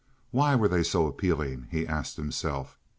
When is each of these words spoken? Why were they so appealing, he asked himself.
Why 0.31 0.55
were 0.55 0.67
they 0.67 0.81
so 0.81 1.05
appealing, 1.05 1.67
he 1.69 1.85
asked 1.85 2.17
himself. 2.17 2.79